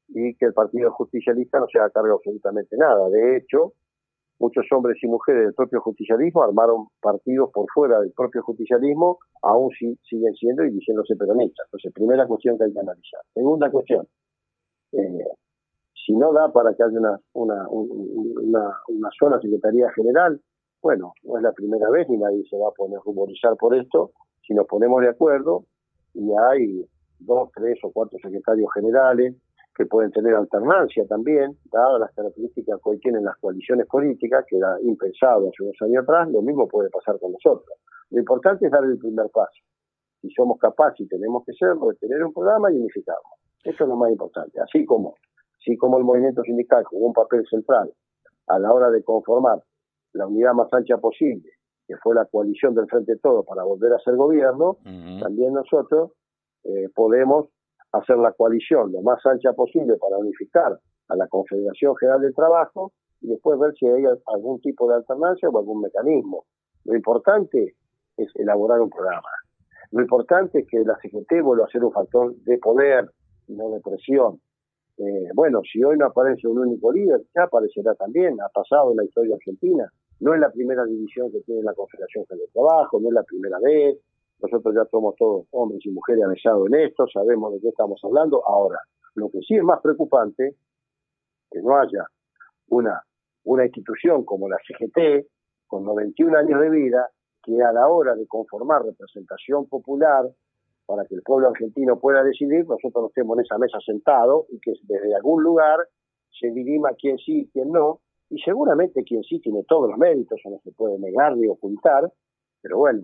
y 0.08 0.34
que 0.36 0.46
el 0.46 0.54
Partido 0.54 0.90
Justicialista 0.92 1.60
no 1.60 1.66
se 1.70 1.78
haga 1.78 1.90
cargo 1.90 2.14
absolutamente 2.14 2.76
nada. 2.76 3.08
De 3.10 3.36
hecho, 3.36 3.74
muchos 4.38 4.66
hombres 4.72 4.96
y 5.02 5.06
mujeres 5.06 5.44
del 5.44 5.54
propio 5.54 5.80
justicialismo 5.80 6.42
armaron 6.42 6.86
partidos 7.00 7.50
por 7.52 7.66
fuera 7.72 8.00
del 8.00 8.12
propio 8.12 8.42
justicialismo, 8.42 9.18
aún 9.42 9.70
siguen 9.70 10.34
siendo 10.34 10.64
y 10.64 10.70
diciéndose 10.70 11.16
peronistas. 11.16 11.66
Entonces, 11.66 11.92
primera 11.92 12.26
cuestión 12.26 12.56
que 12.56 12.64
hay 12.64 12.72
que 12.72 12.80
analizar. 12.80 13.20
Segunda 13.34 13.70
cuestión, 13.70 14.06
eh, 14.92 15.24
si 15.94 16.14
no 16.14 16.32
da 16.32 16.52
para 16.52 16.74
que 16.74 16.82
haya 16.82 16.98
una, 16.98 17.18
una, 17.34 17.68
una, 17.68 18.76
una 18.88 19.08
sola 19.18 19.40
Secretaría 19.40 19.90
General, 19.92 20.40
bueno, 20.80 21.12
no 21.24 21.36
es 21.36 21.42
la 21.42 21.52
primera 21.52 21.90
vez 21.90 22.08
ni 22.08 22.16
nadie 22.16 22.44
se 22.48 22.56
va 22.56 22.68
a 22.68 22.72
poner 22.72 23.00
ruborizar 23.04 23.56
por 23.56 23.74
esto. 23.74 24.12
Si 24.46 24.54
nos 24.54 24.66
ponemos 24.66 25.02
de 25.02 25.08
acuerdo 25.08 25.64
y 26.14 26.30
hay 26.50 26.86
dos, 27.18 27.50
tres 27.54 27.78
o 27.82 27.90
cuatro 27.92 28.18
secretarios 28.22 28.72
generales 28.72 29.34
que 29.78 29.86
pueden 29.86 30.10
tener 30.10 30.34
alternancia 30.34 31.06
también, 31.06 31.56
dadas 31.70 32.00
las 32.00 32.12
características 32.12 32.80
que 32.82 32.90
hoy 32.90 32.98
tienen 32.98 33.24
las 33.24 33.36
coaliciones 33.38 33.86
políticas, 33.86 34.44
que 34.48 34.56
era 34.56 34.76
impensado 34.82 35.48
hace 35.48 35.62
unos 35.62 35.76
años 35.82 36.02
atrás, 36.02 36.28
lo 36.30 36.42
mismo 36.42 36.66
puede 36.66 36.90
pasar 36.90 37.16
con 37.20 37.30
nosotros. 37.30 37.78
Lo 38.10 38.18
importante 38.18 38.66
es 38.66 38.72
dar 38.72 38.82
el 38.82 38.98
primer 38.98 39.30
paso. 39.30 39.62
Si 40.20 40.30
somos 40.30 40.58
capaces 40.58 41.00
y 41.00 41.06
tenemos 41.06 41.44
que 41.46 41.52
serlo, 41.52 41.90
de 41.90 41.94
tener 41.94 42.24
un 42.24 42.32
programa 42.32 42.72
y 42.72 42.76
unificarlo. 42.76 43.22
Eso 43.62 43.84
es 43.84 43.88
lo 43.88 43.94
más 43.94 44.10
importante. 44.10 44.60
Así 44.60 44.84
como 44.84 45.14
así 45.60 45.76
como 45.76 45.98
el 45.98 46.04
movimiento 46.04 46.42
sindical 46.42 46.82
jugó 46.84 47.06
un 47.06 47.12
papel 47.12 47.46
central 47.48 47.92
a 48.48 48.58
la 48.58 48.72
hora 48.72 48.90
de 48.90 49.04
conformar 49.04 49.62
la 50.12 50.26
unidad 50.26 50.54
más 50.54 50.72
ancha 50.72 50.96
posible, 50.98 51.50
que 51.86 51.96
fue 51.98 52.16
la 52.16 52.24
coalición 52.24 52.74
del 52.74 52.88
Frente 52.88 53.16
Todo 53.16 53.44
para 53.44 53.62
volver 53.62 53.92
a 53.92 53.98
ser 54.00 54.16
gobierno, 54.16 54.78
también 55.20 55.52
nosotros 55.52 56.12
eh, 56.64 56.88
podemos 56.94 57.46
hacer 57.98 58.16
la 58.18 58.32
coalición 58.32 58.92
lo 58.92 59.02
más 59.02 59.24
ancha 59.26 59.52
posible 59.52 59.96
para 59.96 60.18
unificar 60.18 60.78
a 61.08 61.16
la 61.16 61.26
Confederación 61.28 61.96
General 61.96 62.20
del 62.20 62.34
Trabajo 62.34 62.92
y 63.20 63.28
después 63.28 63.58
ver 63.58 63.74
si 63.74 63.86
hay 63.86 64.04
algún 64.26 64.60
tipo 64.60 64.88
de 64.88 64.96
alternancia 64.96 65.48
o 65.48 65.58
algún 65.58 65.80
mecanismo. 65.80 66.44
Lo 66.84 66.94
importante 66.94 67.74
es 68.16 68.28
elaborar 68.36 68.80
un 68.80 68.90
programa. 68.90 69.28
Lo 69.90 70.02
importante 70.02 70.60
es 70.60 70.66
que 70.68 70.80
la 70.80 70.98
CGT 71.00 71.42
vuelva 71.42 71.64
a 71.64 71.68
ser 71.68 71.84
un 71.84 71.92
factor 71.92 72.34
de 72.36 72.58
poder 72.58 73.10
y 73.46 73.54
no 73.54 73.70
de 73.70 73.80
presión. 73.80 74.40
Eh, 74.98 75.30
bueno, 75.34 75.62
si 75.70 75.82
hoy 75.82 75.96
no 75.96 76.06
aparece 76.06 76.46
un 76.48 76.58
único 76.58 76.92
líder, 76.92 77.22
ya 77.34 77.44
aparecerá 77.44 77.94
también, 77.94 78.36
ha 78.40 78.48
pasado 78.48 78.90
en 78.90 78.98
la 78.98 79.04
historia 79.04 79.36
argentina. 79.36 79.90
No 80.20 80.34
es 80.34 80.40
la 80.40 80.50
primera 80.50 80.84
división 80.84 81.30
que 81.30 81.40
tiene 81.40 81.62
la 81.62 81.72
Confederación 81.72 82.24
de 82.28 82.48
Trabajo, 82.52 83.00
no 83.00 83.08
es 83.08 83.14
la 83.14 83.22
primera 83.22 83.58
vez. 83.60 83.96
Nosotros 84.40 84.74
ya 84.74 84.84
somos 84.90 85.16
todos 85.16 85.46
hombres 85.50 85.84
y 85.84 85.90
mujeres 85.90 86.24
avisados 86.24 86.66
en 86.68 86.74
esto, 86.74 87.06
sabemos 87.12 87.52
de 87.52 87.60
qué 87.60 87.68
estamos 87.68 88.00
hablando. 88.04 88.46
Ahora, 88.46 88.78
lo 89.14 89.30
que 89.30 89.40
sí 89.40 89.56
es 89.56 89.62
más 89.62 89.80
preocupante, 89.80 90.54
que 91.50 91.60
no 91.62 91.76
haya 91.76 92.06
una, 92.68 93.02
una 93.44 93.64
institución 93.64 94.24
como 94.24 94.48
la 94.48 94.58
CGT, 94.58 95.26
con 95.66 95.84
91 95.84 96.38
años 96.38 96.60
de 96.60 96.70
vida, 96.70 97.10
que 97.42 97.62
a 97.62 97.72
la 97.72 97.88
hora 97.88 98.14
de 98.14 98.26
conformar 98.26 98.84
representación 98.84 99.66
popular 99.66 100.24
para 100.86 101.04
que 101.04 101.14
el 101.14 101.22
pueblo 101.22 101.48
argentino 101.48 101.98
pueda 101.98 102.22
decidir, 102.22 102.66
nosotros 102.66 102.94
no 102.94 103.06
estemos 103.08 103.38
en 103.38 103.44
esa 103.44 103.58
mesa 103.58 103.78
sentados 103.84 104.46
y 104.50 104.58
que 104.60 104.72
desde 104.82 105.14
algún 105.14 105.42
lugar 105.42 105.78
se 106.40 106.50
dirima 106.50 106.90
quién 106.98 107.18
sí 107.18 107.40
y 107.40 107.48
quién 107.50 107.70
no, 107.70 108.00
y 108.30 108.38
seguramente 108.40 109.04
quien 109.04 109.22
sí 109.22 109.40
tiene 109.40 109.64
todos 109.64 109.90
los 109.90 109.98
méritos, 109.98 110.38
eso 110.38 110.50
no 110.50 110.60
se 110.64 110.72
puede 110.72 110.98
negar 110.98 111.36
ni 111.36 111.46
ocultar, 111.46 112.10
pero 112.62 112.78
bueno, 112.78 113.00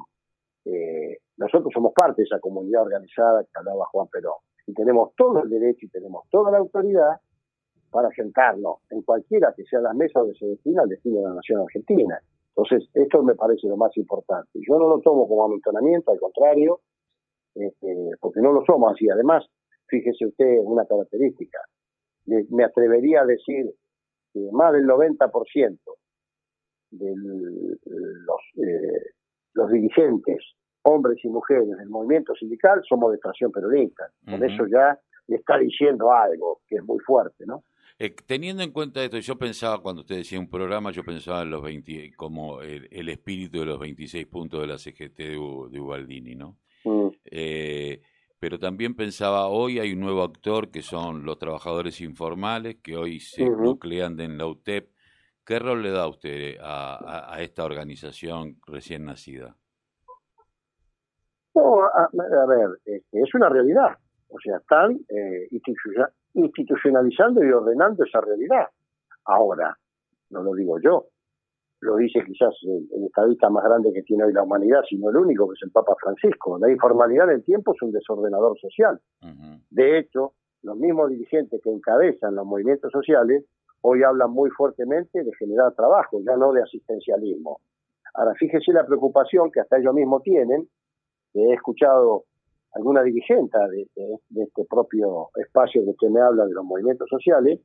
eh, 0.64 1.18
nosotros 1.36 1.70
somos 1.72 1.92
parte 1.92 2.22
de 2.22 2.26
esa 2.26 2.40
comunidad 2.40 2.82
organizada 2.82 3.42
que 3.44 3.50
hablaba 3.54 3.86
Juan 3.86 4.08
Perón, 4.08 4.38
y 4.66 4.72
tenemos 4.74 5.14
todo 5.16 5.42
el 5.42 5.50
derecho 5.50 5.86
y 5.86 5.88
tenemos 5.88 6.24
toda 6.30 6.50
la 6.50 6.58
autoridad 6.58 7.20
para 7.90 8.08
sentarnos 8.10 8.78
en 8.90 9.02
cualquiera 9.02 9.52
que 9.56 9.64
sea 9.64 9.80
la 9.80 9.92
mesa 9.92 10.20
donde 10.20 10.34
se 10.36 10.46
destina 10.46 10.82
el 10.82 10.88
destino 10.88 11.20
de 11.20 11.28
la 11.28 11.34
nación 11.34 11.60
argentina. 11.60 12.20
Entonces, 12.48 12.88
esto 12.94 13.22
me 13.22 13.34
parece 13.34 13.68
lo 13.68 13.76
más 13.76 13.96
importante. 13.96 14.58
Yo 14.66 14.78
no 14.78 14.88
lo 14.88 15.00
tomo 15.00 15.28
como 15.28 15.44
amontonamiento, 15.44 16.12
al 16.12 16.18
contrario, 16.18 16.80
este, 17.54 18.10
porque 18.20 18.40
no 18.40 18.52
lo 18.52 18.64
somos 18.64 18.92
así. 18.92 19.08
Además, 19.08 19.44
fíjese 19.86 20.26
usted 20.26 20.58
una 20.62 20.86
característica. 20.86 21.58
Me 22.26 22.64
atrevería 22.64 23.22
a 23.22 23.26
decir 23.26 23.72
que 24.32 24.48
más 24.52 24.72
del 24.72 24.86
90% 24.86 25.78
de 26.90 27.12
los, 27.14 28.66
eh, 28.66 29.10
los 29.54 29.70
dirigentes, 29.70 30.44
hombres 30.82 31.18
y 31.24 31.28
mujeres 31.28 31.68
del 31.68 31.88
movimiento 31.88 32.34
sindical, 32.34 32.82
somos 32.88 33.10
de 33.10 33.16
extracción 33.16 33.50
peronista. 33.50 34.10
Con 34.24 34.44
eso 34.44 34.66
ya 34.66 34.98
está 35.28 35.58
diciendo 35.58 36.12
algo 36.12 36.60
que 36.68 36.76
es 36.76 36.84
muy 36.84 36.98
fuerte, 37.00 37.44
¿no? 37.46 37.64
Eh, 37.98 38.14
teniendo 38.26 38.62
en 38.62 38.72
cuenta 38.72 39.04
esto, 39.04 39.18
yo 39.18 39.38
pensaba, 39.38 39.80
cuando 39.80 40.02
usted 40.02 40.16
decía 40.16 40.40
un 40.40 40.50
programa, 40.50 40.90
yo 40.90 41.04
pensaba 41.04 41.42
en 41.42 41.50
los 41.50 41.62
20, 41.62 42.12
como 42.16 42.60
el, 42.60 43.08
espíritu 43.08 43.60
de 43.60 43.66
los 43.66 43.78
26 43.78 44.26
puntos 44.26 44.60
de 44.60 44.66
la 44.66 44.78
CGT 44.78 45.16
de, 45.16 45.68
de 45.70 45.80
Ubaldini, 45.80 46.34
¿no? 46.34 46.56
Mm. 46.84 47.08
Eh, 47.24 48.02
pero 48.40 48.58
también 48.58 48.94
pensaba, 48.94 49.46
hoy 49.46 49.78
hay 49.78 49.92
un 49.92 50.00
nuevo 50.00 50.22
actor 50.22 50.70
que 50.70 50.82
son 50.82 51.24
los 51.24 51.38
trabajadores 51.38 52.00
informales, 52.00 52.76
que 52.82 52.96
hoy 52.96 53.20
se 53.20 53.44
nuclean 53.44 54.20
en 54.20 54.36
la 54.36 54.46
UTEP. 54.46 54.90
¿Qué 55.44 55.58
rol 55.58 55.82
le 55.82 55.90
da 55.90 56.08
usted 56.08 56.56
a, 56.60 57.36
esta 57.40 57.64
organización 57.64 58.56
recién 58.66 59.04
nacida? 59.04 59.56
a, 61.54 62.46
ver, 62.46 62.70
este, 62.84 63.20
es 63.22 63.34
una 63.34 63.48
realidad. 63.48 63.96
O 64.28 64.38
sea, 64.40 64.56
están 64.56 64.98
eh, 65.08 65.48
institucionalizando 66.34 67.44
y 67.44 67.52
ordenando 67.52 68.04
esa 68.04 68.20
realidad. 68.20 68.66
Ahora, 69.26 69.76
no 70.30 70.42
lo 70.42 70.54
digo 70.54 70.80
yo, 70.80 71.06
lo 71.80 71.96
dice 71.96 72.24
quizás 72.24 72.54
el, 72.62 73.04
estadista 73.04 73.50
más 73.50 73.64
grande 73.64 73.92
que 73.92 74.02
tiene 74.02 74.24
hoy 74.24 74.32
la 74.32 74.42
humanidad, 74.42 74.80
sino 74.88 75.10
el 75.10 75.16
único, 75.16 75.46
que 75.48 75.54
es 75.54 75.62
el 75.62 75.70
Papa 75.70 75.94
Francisco. 76.00 76.58
La 76.58 76.70
informalidad 76.70 77.28
en 77.30 77.36
el 77.36 77.44
tiempo 77.44 77.74
es 77.74 77.82
un 77.82 77.92
desordenador 77.92 78.58
social. 78.58 79.00
De 79.70 79.98
hecho, 79.98 80.32
los 80.62 80.76
mismos 80.76 81.10
dirigentes 81.10 81.60
que 81.62 81.70
encabezan 81.70 82.34
los 82.34 82.46
movimientos 82.46 82.90
sociales 82.90 83.44
hoy 83.86 84.02
hablan 84.02 84.30
muy 84.30 84.48
fuertemente 84.50 85.22
de 85.22 85.30
generar 85.38 85.74
trabajo, 85.74 86.18
ya 86.24 86.36
no 86.36 86.52
de 86.52 86.62
asistencialismo. 86.62 87.60
Ahora, 88.14 88.32
fíjese 88.34 88.72
la 88.72 88.86
preocupación 88.86 89.50
que 89.50 89.60
hasta 89.60 89.76
ellos 89.76 89.92
mismos 89.92 90.22
tienen, 90.22 90.66
que 91.34 91.40
he 91.40 91.52
escuchado 91.52 92.24
alguna 92.72 93.02
dirigente 93.02 93.58
de, 93.58 93.86
de, 94.30 94.42
este 94.42 94.64
propio 94.64 95.28
espacio 95.36 95.84
que 95.84 95.90
usted 95.90 96.08
me 96.08 96.22
habla 96.22 96.46
de 96.46 96.54
los 96.54 96.64
movimientos 96.64 97.08
sociales, 97.10 97.60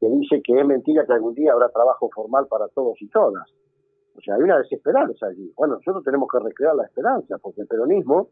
que 0.00 0.08
dice 0.08 0.40
que 0.42 0.58
es 0.58 0.66
mentira 0.66 1.04
que 1.04 1.12
algún 1.12 1.34
día 1.34 1.52
habrá 1.52 1.68
trabajo 1.68 2.08
formal 2.14 2.46
para 2.48 2.68
todos 2.68 2.96
y 3.02 3.08
todas. 3.10 3.44
O 4.16 4.20
sea, 4.22 4.36
hay 4.36 4.42
una 4.42 4.58
desesperanza 4.58 5.26
allí. 5.26 5.52
Bueno, 5.54 5.74
nosotros 5.74 6.02
tenemos 6.02 6.30
que 6.32 6.38
recrear 6.38 6.76
la 6.76 6.84
esperanza, 6.84 7.36
porque 7.42 7.60
el 7.60 7.66
peronismo 7.66 8.28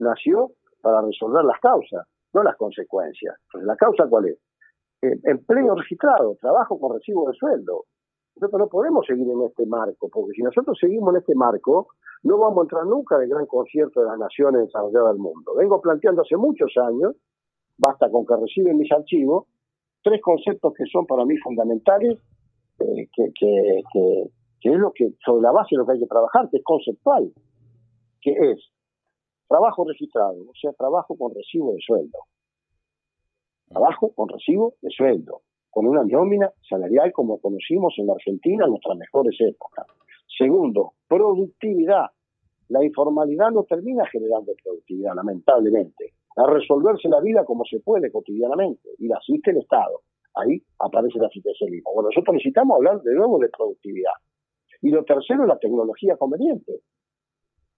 nació 0.00 0.50
para 0.82 1.02
resolver 1.02 1.44
las 1.44 1.60
causas, 1.60 2.04
no 2.34 2.42
las 2.42 2.56
consecuencias. 2.56 3.36
Entonces, 3.44 3.66
¿la 3.68 3.76
causa 3.76 4.08
cuál 4.08 4.26
es? 4.26 4.38
Eh, 5.02 5.16
empleo 5.24 5.74
registrado, 5.74 6.36
trabajo 6.40 6.78
con 6.78 6.94
recibo 6.94 7.28
de 7.28 7.34
sueldo. 7.34 7.84
Nosotros 8.36 8.60
no 8.60 8.68
podemos 8.68 9.06
seguir 9.06 9.28
en 9.28 9.42
este 9.42 9.66
marco, 9.66 10.08
porque 10.12 10.32
si 10.32 10.42
nosotros 10.42 10.76
seguimos 10.78 11.14
en 11.14 11.20
este 11.20 11.34
marco, 11.34 11.88
no 12.22 12.38
vamos 12.38 12.58
a 12.58 12.62
entrar 12.62 12.86
nunca 12.86 13.16
en 13.16 13.22
el 13.22 13.28
gran 13.30 13.46
concierto 13.46 14.00
de 14.00 14.06
las 14.06 14.18
naciones 14.18 14.66
desarrolladas 14.66 15.12
del 15.12 15.22
mundo. 15.22 15.54
Vengo 15.56 15.80
planteando 15.80 16.22
hace 16.22 16.36
muchos 16.36 16.70
años, 16.76 17.16
basta 17.78 18.10
con 18.10 18.26
que 18.26 18.36
reciben 18.36 18.76
mis 18.76 18.92
archivos, 18.92 19.46
tres 20.02 20.20
conceptos 20.20 20.74
que 20.74 20.84
son 20.84 21.06
para 21.06 21.24
mí 21.24 21.36
fundamentales, 21.38 22.18
eh, 22.78 23.08
que, 23.14 23.32
que, 23.34 24.70
es 24.70 24.78
lo 24.78 24.92
que, 24.92 25.12
sobre 25.24 25.42
la 25.42 25.52
base 25.52 25.68
de 25.72 25.78
lo 25.78 25.86
que 25.86 25.92
hay 25.92 26.00
que 26.00 26.06
trabajar, 26.06 26.48
que 26.50 26.58
es 26.58 26.64
conceptual, 26.64 27.32
que 28.20 28.32
es 28.32 28.58
trabajo 29.48 29.84
registrado, 29.84 30.36
o 30.42 30.54
sea, 30.60 30.72
trabajo 30.74 31.16
con 31.16 31.34
recibo 31.34 31.72
de 31.72 31.80
sueldo. 31.80 32.18
Trabajo 33.70 34.12
con 34.14 34.28
recibo 34.28 34.74
de 34.82 34.90
sueldo, 34.90 35.42
con 35.70 35.86
una 35.86 36.02
nómina 36.02 36.52
salarial 36.68 37.12
como 37.12 37.40
conocimos 37.40 37.94
en 37.98 38.08
la 38.08 38.14
Argentina 38.14 38.64
en 38.64 38.70
nuestras 38.70 38.98
mejores 38.98 39.36
épocas. 39.40 39.86
Segundo, 40.36 40.94
productividad. 41.08 42.06
La 42.68 42.84
informalidad 42.84 43.52
no 43.52 43.62
termina 43.62 44.04
generando 44.06 44.52
productividad, 44.62 45.14
lamentablemente 45.14 46.14
a 46.36 46.46
resolverse 46.46 47.08
la 47.08 47.20
vida 47.20 47.44
como 47.44 47.64
se 47.64 47.80
puede 47.80 48.10
cotidianamente 48.10 48.88
y 48.98 49.08
la 49.08 49.16
asiste 49.16 49.50
el 49.50 49.58
Estado. 49.58 50.02
Ahí 50.34 50.62
aparece 50.78 51.18
el 51.18 51.24
asistencialismo. 51.24 51.92
Bueno, 51.94 52.08
nosotros 52.08 52.34
necesitamos 52.34 52.76
hablar 52.76 53.02
de 53.02 53.14
nuevo 53.14 53.38
de 53.38 53.48
productividad. 53.48 54.12
Y 54.82 54.90
lo 54.90 55.04
tercero, 55.04 55.46
la 55.46 55.58
tecnología 55.58 56.16
conveniente. 56.16 56.80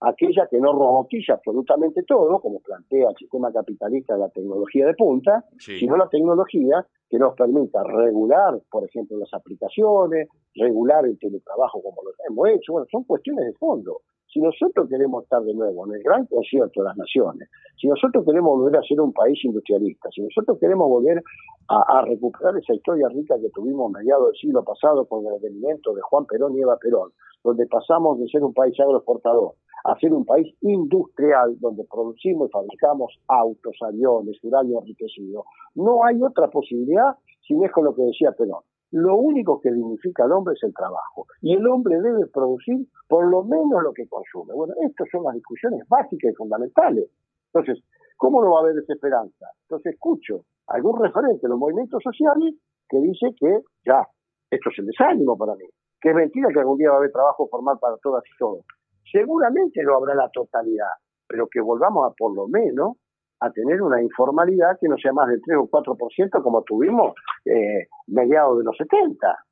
Aquella 0.05 0.49
que 0.51 0.59
no 0.59 0.73
robotiza 0.73 1.35
absolutamente 1.35 2.03
todo, 2.03 2.41
como 2.41 2.61
plantea 2.61 3.11
el 3.11 3.17
sistema 3.17 3.53
capitalista 3.53 4.15
de 4.15 4.21
la 4.21 4.29
tecnología 4.31 4.87
de 4.87 4.95
punta, 4.95 5.45
sino 5.59 5.97
la 5.97 6.09
tecnología 6.09 6.85
que 7.09 7.19
nos 7.19 7.35
permita 7.37 7.85
regular, 7.85 8.61
por 8.71 8.85
ejemplo, 8.85 9.17
las 9.19 9.33
aplicaciones, 9.33 10.29
regular 10.55 11.05
el 11.05 11.19
teletrabajo 11.19 11.83
como 11.83 12.03
lo 12.03 12.11
hemos 12.29 12.49
hecho. 12.49 12.73
Bueno, 12.73 12.87
son 12.91 13.05
cuestiones 13.05 13.47
de 13.47 13.53
fondo. 13.53 14.01
Si 14.33 14.41
nosotros 14.41 14.89
queremos 14.89 15.25
estar 15.25 15.43
de 15.43 15.53
nuevo 15.53 15.87
en 15.87 15.97
el 15.97 16.03
gran 16.03 16.25
concierto 16.25 16.81
de 16.81 16.89
las 16.89 16.97
naciones, 16.97 17.51
si 17.79 17.87
nosotros 17.87 18.25
queremos 18.25 18.59
volver 18.59 18.81
a 18.81 18.83
ser 18.83 18.99
un 18.99 19.13
país 19.13 19.39
industrialista, 19.45 20.09
si 20.11 20.23
nosotros 20.23 20.59
queremos 20.59 20.89
volver 20.89 21.23
a, 21.69 22.03
recuperar 22.03 22.57
esa 22.57 22.73
historia 22.73 23.09
rica 23.09 23.39
que 23.39 23.51
tuvimos 23.51 23.95
a 23.95 23.99
mediados 23.99 24.29
del 24.29 24.37
siglo 24.41 24.65
pasado 24.65 25.05
con 25.05 25.27
el 25.27 25.35
advenimiento 25.35 25.93
de 25.93 26.01
Juan 26.01 26.25
Perón 26.25 26.57
y 26.57 26.63
Eva 26.63 26.79
Perón, 26.79 27.11
donde 27.45 27.67
pasamos 27.67 28.21
de 28.21 28.29
ser 28.29 28.43
un 28.43 28.55
país 28.55 28.79
agroexportador 28.81 29.53
a 29.85 29.99
ser 29.99 30.15
un 30.15 30.25
país 30.25 30.55
industrial, 30.63 31.59
donde 31.59 31.85
producimos 31.85 32.49
y 32.49 32.53
fabricamos 32.53 33.19
autos, 33.29 33.77
aviones, 33.83 34.39
uranio 34.45 34.81
enriquecido, 34.81 35.45
no 35.75 36.05
hay 36.05 36.23
otra 36.23 36.49
posibilidad 36.49 37.17
si 37.47 37.55
no 37.55 37.67
es 37.67 37.73
con 37.73 37.85
lo 37.85 37.95
que 37.95 38.03
decía 38.03 38.33
Perón 38.33 38.63
lo 38.93 39.17
único 39.17 39.61
que 39.61 39.73
dignifica 39.73 40.25
al 40.25 40.33
hombre 40.33 40.55
es 40.55 40.63
el 40.63 40.75
trabajo. 40.75 41.27
Y 41.41 41.55
el 41.55 41.67
hombre 41.67 42.01
debe 42.01 42.27
producir 42.27 42.87
por 43.09 43.27
lo 43.27 43.43
menos 43.43 43.83
lo 43.83 43.93
que 43.93 44.07
consume. 44.07 44.55
Bueno, 44.55 44.75
estas 44.87 45.09
son 45.11 45.25
las 45.25 45.35
discusiones 45.35 45.89
básicas 45.89 46.33
y 46.33 46.35
fundamentales. 46.35 47.11
Entonces, 47.53 47.83
¿cómo 48.17 48.43
no 48.43 48.53
va 48.53 48.61
a 48.61 48.63
haber 48.63 48.77
desesperanza? 48.77 49.47
Entonces 49.63 49.95
escucho 49.95 50.45
algún 50.69 51.01
referente 51.03 51.41
de 51.43 51.49
los 51.49 51.59
movimientos 51.59 52.03
sociales 52.03 52.55
que 52.89 52.99
dice 52.99 53.35
que 53.39 53.61
ya, 53.85 54.07
esto 54.51 54.71
es 54.71 54.79
el 54.79 54.87
desánimo 54.87 55.37
para 55.37 55.55
mí, 55.55 55.65
que 56.01 56.11
es 56.11 56.15
mentira 56.15 56.49
que 56.53 56.61
algún 56.61 56.77
día 56.77 56.91
va 56.91 56.97
a 56.97 56.99
haber 56.99 57.13
trabajo 57.13 57.49
formal 57.49 57.79
para 57.81 57.97
todas 57.97 58.23
y 58.27 58.37
todos. 58.39 58.65
Seguramente 59.11 59.83
no 59.83 59.97
habrá 59.97 60.15
la 60.15 60.29
totalidad, 60.29 60.93
pero 61.27 61.49
que 61.51 61.61
volvamos 61.61 62.11
a 62.11 62.15
por 62.15 62.35
lo 62.35 62.47
menos 62.49 62.97
a 63.41 63.51
tener 63.51 63.83
una 63.83 64.01
informalidad 64.01 64.79
que 64.81 64.89
no 64.89 64.97
sea 64.99 65.13
más 65.13 65.29
del 65.29 65.41
3 65.43 65.59
o 65.59 65.69
4% 65.69 66.43
como 66.43 66.63
tuvimos 66.63 67.15
eh, 67.45 67.89
mediados 68.07 68.59
de 68.59 68.65
los 68.65 68.77
70. 68.77 69.45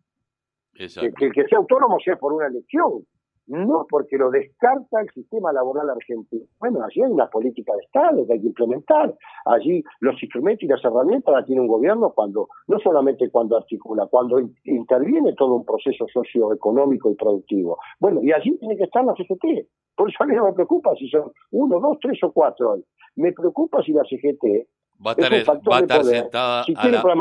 Que, 0.72 0.88
que, 0.88 1.30
que 1.30 1.44
sea 1.46 1.58
autónomo 1.58 1.98
sea 2.00 2.16
por 2.16 2.32
una 2.32 2.46
elección, 2.46 3.04
no 3.50 3.84
porque 3.90 4.16
lo 4.16 4.30
descarta 4.30 5.00
el 5.00 5.10
sistema 5.10 5.52
laboral 5.52 5.90
argentino. 5.90 6.44
Bueno, 6.60 6.84
allí 6.84 7.02
hay 7.02 7.10
una 7.10 7.28
política 7.28 7.72
de 7.74 7.80
Estado 7.80 8.24
que 8.26 8.34
hay 8.34 8.40
que 8.40 8.46
implementar. 8.46 9.12
Allí 9.44 9.82
los 9.98 10.22
instrumentos 10.22 10.62
y 10.62 10.68
las 10.68 10.84
herramientas 10.84 11.34
las 11.34 11.46
tiene 11.46 11.60
un 11.60 11.66
gobierno 11.66 12.12
cuando, 12.14 12.48
no 12.68 12.78
solamente 12.78 13.28
cuando 13.28 13.56
articula, 13.56 14.06
cuando 14.06 14.38
interviene 14.64 15.34
todo 15.34 15.56
un 15.56 15.64
proceso 15.64 16.06
socioeconómico 16.12 17.10
y 17.10 17.16
productivo. 17.16 17.78
Bueno, 17.98 18.20
y 18.22 18.30
allí 18.32 18.56
tiene 18.58 18.76
que 18.76 18.84
estar 18.84 19.04
la 19.04 19.14
CGT. 19.14 19.66
Por 19.96 20.08
eso 20.08 20.22
a 20.22 20.26
mí 20.26 20.34
no 20.36 20.44
me 20.44 20.52
preocupa 20.52 20.94
si 20.94 21.08
son 21.08 21.32
uno, 21.50 21.80
dos, 21.80 21.98
tres 22.00 22.22
o 22.22 22.32
cuatro 22.32 22.72
hoy. 22.72 22.84
Me 23.16 23.32
preocupa 23.32 23.82
si 23.82 23.92
la 23.92 24.04
CGT 24.04 24.68
va 25.04 25.12
a 25.12 25.14
estar, 25.14 25.60
va 25.68 25.76
a 25.78 25.80
estar 25.80 26.04
sentada 26.04 26.64
si 26.64 26.74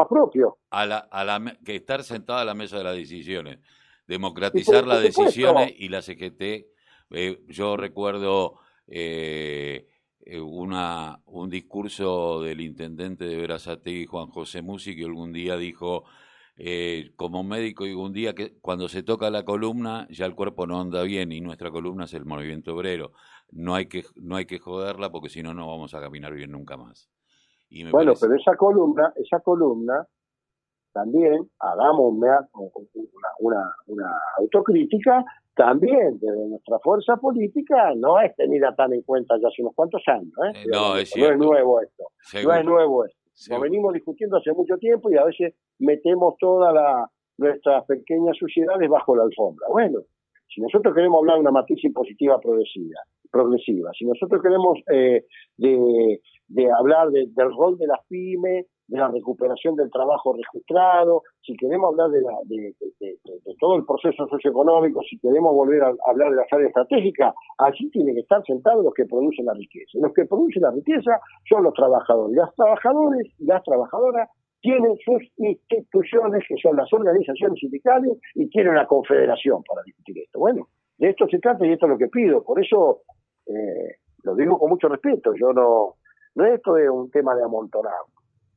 propio. 0.10 0.58
A 0.70 0.86
la, 0.86 0.98
a 0.98 1.24
la, 1.24 1.58
que 1.64 1.76
estar 1.76 2.04
sentada 2.04 2.42
a 2.42 2.46
la 2.46 2.54
mesa 2.54 2.78
de 2.78 2.84
las 2.84 2.96
decisiones 2.96 3.60
democratizar 4.10 4.88
las 4.88 5.04
decisiones 5.04 5.72
y 5.78 5.88
la 5.88 6.02
CGT. 6.02 6.42
Eh, 7.12 7.42
yo 7.48 7.78
recuerdo 7.78 8.56
eh, 8.88 9.88
eh, 10.22 10.40
una, 10.40 11.22
un 11.28 11.50
discurso 11.50 12.42
del 12.42 12.60
intendente 12.60 13.26
de 13.26 13.38
Verazategui, 13.38 14.08
Juan 14.08 14.30
José 14.30 14.64
Musi, 14.64 14.96
que 14.96 15.06
algún 15.06 15.32
día 15.32 15.58
dijo, 15.58 16.06
eh, 16.58 17.12
como 17.16 17.44
médico 17.44 17.86
digo 17.86 18.04
un 18.04 18.12
día 18.12 18.34
que 18.34 18.58
cuando 18.60 18.90
se 18.90 19.04
toca 19.04 19.30
la 19.30 19.46
columna 19.46 20.08
ya 20.10 20.26
el 20.26 20.34
cuerpo 20.34 20.66
no 20.66 20.82
anda 20.82 21.04
bien 21.04 21.32
y 21.32 21.40
nuestra 21.40 21.70
columna 21.70 22.06
es 22.06 22.14
el 22.16 22.26
movimiento 22.26 22.74
obrero. 22.76 23.14
No 23.52 23.76
hay 23.76 23.86
que, 23.86 24.06
no 24.16 24.38
hay 24.38 24.46
que 24.46 24.58
joderla 24.58 25.12
porque 25.12 25.30
si 25.30 25.44
no, 25.44 25.54
no 25.54 25.68
vamos 25.68 25.94
a 25.94 26.02
caminar 26.02 26.34
bien 26.34 26.52
nunca 26.52 26.78
más. 26.78 27.12
Bueno, 27.92 28.14
pero 28.20 28.36
esa 28.36 28.56
columna, 28.56 29.14
esa 29.16 29.40
columna 29.42 30.06
también 30.92 31.50
hagamos 31.60 32.14
una, 32.14 32.48
una, 33.40 33.74
una, 33.88 34.20
autocrítica, 34.40 35.24
también 35.56 36.18
desde 36.20 36.48
nuestra 36.48 36.80
fuerza 36.80 37.18
política 37.18 37.94
no 37.96 38.20
es 38.20 38.36
tenida 38.36 38.74
tan 38.76 38.94
en 38.94 39.04
cuenta 39.04 39.36
ya 39.42 39.48
hace 39.48 39.62
unos 39.62 39.76
cuantos 39.76 40.02
años. 40.08 40.32
¿eh? 40.46 40.64
eh 40.64 40.66
no, 40.72 40.96
es 40.96 41.16
no, 41.16 41.26
es 41.26 41.38
nuevo 41.38 41.82
esto. 41.82 42.06
No 42.44 42.54
es 42.54 42.66
nuevo 42.66 43.06
esto. 43.06 43.18
Lo 43.50 43.62
venimos 43.62 43.94
discutiendo 43.94 44.38
hace 44.38 44.52
mucho 44.52 44.78
tiempo 44.78 45.10
y 45.10 45.18
a 45.18 45.24
veces 45.24 45.54
metemos 45.80 46.36
todas 46.40 46.74
nuestras 47.38 47.86
pequeñas 47.86 48.36
suciedades 48.38 48.90
bajo 48.90 49.16
la 49.16 49.24
alfombra. 49.24 49.68
Bueno, 49.70 50.00
si 50.54 50.62
nosotros 50.62 50.94
queremos 50.94 51.20
hablar 51.20 51.36
de 51.36 51.42
una 51.42 51.52
matriz 51.52 51.84
impositiva 51.84 52.40
progresiva, 52.40 53.00
progresiva 53.32 53.92
si 53.98 54.06
nosotros 54.06 54.42
queremos 54.42 54.80
eh, 54.92 55.26
de, 55.58 56.20
de, 56.50 56.70
hablar 56.72 57.10
del 57.10 57.56
rol 57.56 57.78
de 57.78 57.88
las 57.88 58.00
pymes, 58.08 58.66
de 58.90 58.98
la 58.98 59.08
recuperación 59.08 59.76
del 59.76 59.92
trabajo 59.92 60.34
registrado, 60.34 61.22
si 61.42 61.56
queremos 61.56 61.92
hablar 61.92 62.10
de, 62.10 62.22
la, 62.22 62.32
de, 62.46 62.76
todo 63.60 63.76
el 63.76 63.86
proceso 63.86 64.28
socioeconómico, 64.28 65.02
si 65.04 65.20
queremos 65.20 65.54
volver 65.54 65.84
a 65.84 65.94
hablar 66.08 66.32
de 66.32 66.38
las 66.38 66.52
áreas 66.52 66.70
estratégicas, 66.70 67.34
allí 67.60 67.90
tienen 67.92 68.16
que 68.16 68.22
estar 68.22 68.44
sentados 68.46 68.84
los 68.84 68.94
que 68.94 69.06
producen 69.06 69.46
la 69.46 69.54
riqueza. 69.54 70.00
Los 70.02 70.14
que 70.14 70.26
producen 70.26 70.64
la 70.64 70.72
riqueza 70.72 71.20
son 71.48 71.64
los 71.64 71.74
trabajadores. 71.74 72.36
Los 72.36 72.56
trabajadores 72.56 73.28
y 73.38 73.46
las 73.46 73.64
trabajadoras 73.64 74.30
tienen 74.62 74.98
sus 75.06 75.22
instituciones, 75.38 76.44
que 76.48 76.56
son 76.62 76.76
las 76.76 76.92
organizaciones 76.92 77.60
sindicales, 77.60 78.18
y 78.34 78.50
tienen 78.50 78.74
una 78.74 78.88
confederación 78.88 79.64
para 79.64 79.84
discutir 79.84 80.18
esto. 80.18 80.40
Bueno, 80.40 80.68
de 80.98 81.10
esto 81.10 81.28
se 81.30 81.40
trata 81.40 81.66
y 81.66 81.72
esto 81.72 81.86
es 81.86 81.92
lo 81.92 81.98
que 81.98 82.08
pido. 82.08 82.44
Por 82.44 82.60
eso 82.64 83.02
eh, 83.46 83.96
lo 84.24 84.36
digo 84.36 84.58
con 84.58 84.70
mucho 84.70 84.90
respeto. 84.90 85.34
Yo 85.40 85.54
no, 85.54 85.96
no 86.40 86.46
esto 86.46 86.78
es 86.78 86.90
un 86.90 87.12
tema 87.12 87.36
de 87.36 87.44
amontonado 87.44 88.06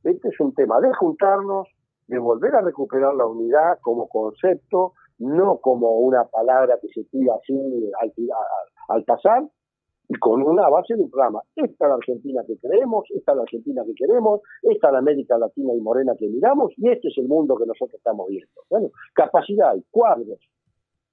este 0.03 0.27
es 0.27 0.39
un 0.39 0.53
tema 0.53 0.81
de 0.81 0.93
juntarnos, 0.93 1.67
de 2.07 2.19
volver 2.19 2.53
a 2.55 2.61
recuperar 2.61 3.15
la 3.15 3.25
unidad 3.25 3.79
como 3.81 4.07
concepto, 4.09 4.93
no 5.19 5.59
como 5.59 5.99
una 5.99 6.25
palabra 6.25 6.77
que 6.81 6.89
se 6.89 7.05
tira 7.05 7.35
así 7.35 7.57
al, 8.89 9.03
pasar, 9.05 9.47
y 10.09 10.15
con 10.15 10.43
una 10.43 10.67
base 10.67 10.95
de 10.95 11.03
un 11.03 11.09
programa. 11.09 11.41
Esta 11.55 11.85
es 11.85 11.89
la 11.89 11.95
Argentina 11.95 12.43
que 12.45 12.57
creemos, 12.57 13.05
esta 13.11 13.31
es 13.31 13.35
la 13.37 13.43
Argentina 13.43 13.83
que 13.85 13.93
queremos, 13.95 14.41
esta 14.63 14.87
es 14.87 14.91
la 14.93 14.99
América 14.99 15.37
Latina 15.37 15.73
y 15.73 15.79
Morena 15.79 16.13
que 16.19 16.27
miramos, 16.27 16.73
y 16.75 16.89
este 16.89 17.07
es 17.07 17.17
el 17.19 17.29
mundo 17.29 17.55
que 17.55 17.65
nosotros 17.65 17.95
estamos 17.95 18.27
viendo. 18.27 18.61
Bueno, 18.69 18.89
capacidad 19.13 19.73
y 19.75 19.83
cuadros, 19.89 20.39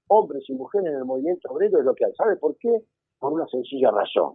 hombres 0.07 0.43
y 0.49 0.53
mujeres 0.53 0.91
en 0.91 0.97
el 0.97 1.05
movimiento 1.05 1.49
obrero 1.49 1.79
es 1.79 1.85
lo 1.85 1.95
que 1.95 2.05
hay. 2.05 2.13
¿Sabe 2.15 2.35
por 2.35 2.57
qué? 2.57 2.83
Por 3.19 3.31
una 3.31 3.47
sencilla 3.47 3.91
razón, 3.91 4.33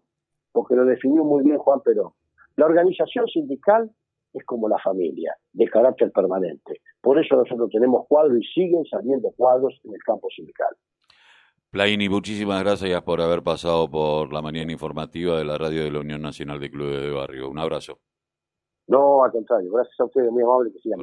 porque 0.52 0.74
lo 0.74 0.86
definió 0.86 1.24
muy 1.24 1.42
bien 1.42 1.58
Juan 1.58 1.82
Perón. 1.82 2.12
La 2.56 2.66
organización 2.66 3.26
sindical 3.28 3.90
es 4.32 4.44
como 4.44 4.68
la 4.68 4.78
familia, 4.78 5.34
de 5.52 5.68
carácter 5.68 6.10
permanente. 6.12 6.80
Por 7.00 7.18
eso 7.18 7.36
nosotros 7.36 7.70
tenemos 7.70 8.06
cuadros 8.08 8.38
y 8.38 8.44
siguen 8.46 8.84
saliendo 8.84 9.30
cuadros 9.36 9.78
en 9.84 9.94
el 9.94 10.02
campo 10.02 10.28
sindical. 10.34 10.74
Plaini, 11.70 12.08
muchísimas 12.08 12.62
gracias 12.62 13.02
por 13.02 13.20
haber 13.20 13.42
pasado 13.42 13.90
por 13.90 14.32
la 14.32 14.40
mañana 14.40 14.72
informativa 14.72 15.38
de 15.38 15.44
la 15.44 15.58
radio 15.58 15.84
de 15.84 15.90
la 15.90 16.00
Unión 16.00 16.22
Nacional 16.22 16.60
de 16.60 16.70
Clubes 16.70 17.00
de 17.00 17.10
Barrio. 17.10 17.50
Un 17.50 17.58
abrazo. 17.58 17.98
No, 18.88 19.24
al 19.24 19.32
contrario, 19.32 19.72
gracias 19.72 19.98
a 19.98 20.04
ustedes, 20.04 20.30
muy 20.30 20.42
amable, 20.42 20.72
que 20.72 20.78
sigan. 20.78 21.00